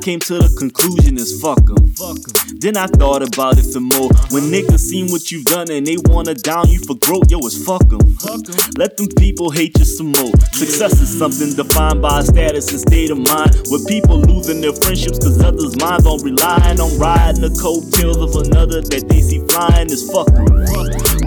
[0.00, 1.94] came to the conclusion is fuck 'em.
[2.58, 4.08] Then I thought about it some more.
[4.30, 7.56] When niggas seen what you've done and they wanna down you for growth, yo, it's
[7.56, 8.00] fuck 'em.
[8.76, 10.32] Let them people hate you some more.
[10.52, 13.54] Success is something defined by status and state of mind.
[13.70, 18.34] With people losing their friendships cause others' minds on relying on riding the coattails of
[18.36, 20.46] another that they see flying is fuck 'em.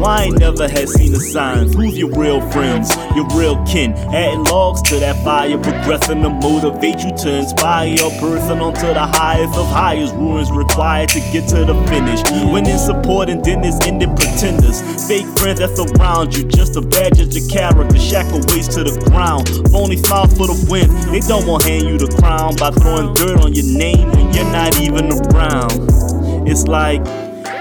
[0.02, 1.76] Why I ain't never had seen the signs?
[1.76, 2.90] Who's your real friends?
[3.16, 3.94] Your real kin?
[3.94, 9.06] Adding logs to that fire, progressing to motivate you to inspire your person onto the
[9.06, 10.16] highest of highest.
[10.16, 12.20] Ruins required to get to the finish.
[12.52, 14.82] When support and then it's ended pretenders.
[15.08, 18.00] Fake friends that's around you, just a badge of your character.
[18.00, 19.48] Shackle waist to the ground.
[19.70, 20.90] Phony smile for the win.
[21.12, 24.50] They don't want hand you the crown by throwing dirt on your name when you're
[24.50, 26.50] not even around.
[26.50, 27.06] It's like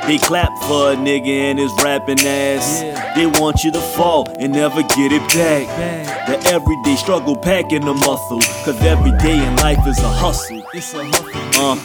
[0.06, 2.82] they clap for a nigga and his rapping ass.
[3.16, 5.66] They want you to fall and never get it back.
[6.26, 8.40] The everyday struggle packing the muscle.
[8.64, 10.62] Cause every day in life is a hustle.
[10.74, 11.30] It's a hustle.
[11.60, 11.76] Uh,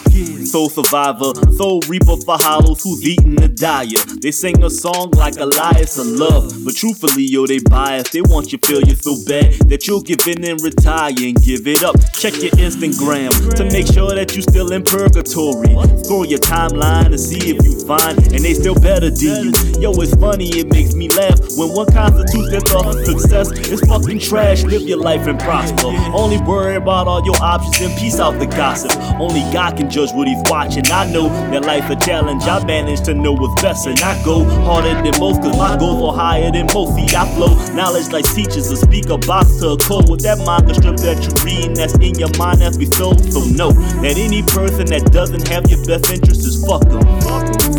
[0.45, 4.03] soul survivor, soul reaper for hollows who's eating the diet.
[4.21, 8.11] They sing a song like Elias of love, but truthfully, yo, they biased.
[8.11, 11.67] They want you feel you so bad that you'll give in and retire and give
[11.67, 11.95] it up.
[12.13, 15.75] Check your Instagram to make sure that you still in purgatory.
[16.03, 19.51] Scroll your timeline to see if you find, and they still better than you.
[19.81, 23.51] Yo, it's funny, it makes me laugh when one constitutes their thought of success.
[23.51, 24.63] It's fucking trash.
[24.63, 25.87] Live your life and prosper.
[26.13, 28.91] Only worry about all your options and peace out the gossip.
[29.19, 30.85] Only God can judge what He's watching.
[30.91, 32.43] I know that life a challenge.
[32.43, 36.03] I manage to know what's best, and I go harder than most, cause my goals
[36.03, 36.95] are higher than most.
[36.95, 40.73] See, I flow knowledge like teachers, a speaker box to a code with that manga
[40.73, 43.21] strip that you reading that's in your mind we sold.
[43.31, 47.04] So know that any person that doesn't have your best interest is fuck 'em.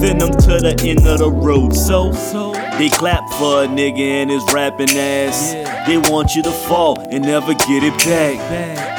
[0.07, 1.75] Send them to the end of the road.
[1.75, 2.13] So,
[2.79, 5.53] they clap for a nigga and his rapping ass.
[5.89, 8.39] They want you to fall and never get it back.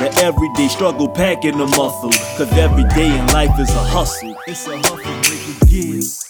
[0.02, 2.12] The everyday struggle packing the muscle.
[2.38, 4.36] Cause every day in life is a hustle.
[4.48, 6.27] It's a hustle, make it give.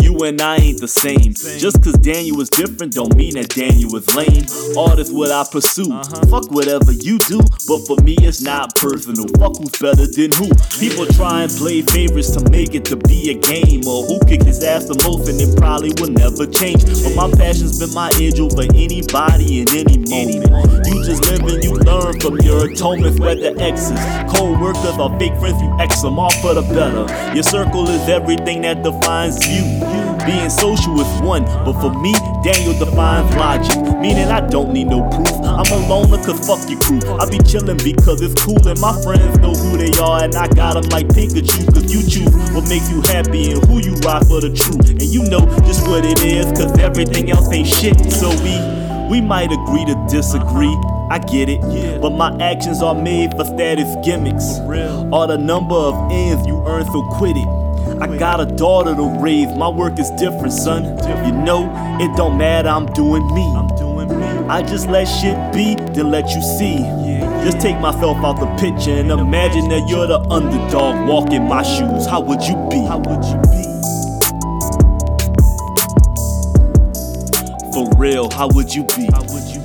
[0.00, 1.32] You and I ain't the same.
[1.58, 4.46] Just cause Daniel was different don't mean that Daniel was lame.
[4.76, 5.92] Art is what I pursue.
[5.92, 6.26] Uh-huh.
[6.26, 9.28] Fuck whatever you do, but for me it's not personal.
[9.38, 10.48] Fuck who's better than who.
[10.78, 13.86] People try and play favorites to make it to be a game.
[13.86, 16.84] Or who kick his ass the most and it probably will never change.
[17.02, 20.37] But my passion's been my edge over anybody in any moment.
[22.36, 23.98] You learn from your atonements, whether exes,
[24.36, 27.06] cold workers, or fake friends, you X them all for the better.
[27.34, 29.62] Your circle is everything that defines you.
[30.26, 32.12] Being social is one, but for me,
[32.44, 33.76] Daniel defines logic.
[33.98, 35.30] Meaning I don't need no proof.
[35.42, 37.00] I'm a loner cause fuck your crew.
[37.18, 40.22] I be chillin' because it's cool and my friends know who they are.
[40.24, 43.80] And I got 'em like Pikachu cause you choose what makes you happy and who
[43.80, 44.90] you ride for the truth.
[44.90, 47.98] And you know just what it is cause everything else ain't shit.
[48.12, 48.54] So we,
[49.08, 50.76] we might agree to disagree.
[51.10, 51.98] I get it, Yeah.
[51.98, 54.58] but my actions are made for status gimmicks.
[55.10, 57.48] Or the number of ends you earn, so quit it.
[58.00, 60.84] I got a daughter to raise, my work is different, son.
[61.26, 61.64] You know,
[62.00, 63.44] it don't matter, I'm doing me.
[64.48, 66.78] I just let shit be, then let you see.
[67.44, 72.06] Just take myself out the picture and imagine that you're the underdog walking my shoes.
[72.06, 72.78] How would you be?
[72.84, 73.64] How would you be?
[77.72, 79.06] For real, how would you be?
[79.12, 79.60] How would you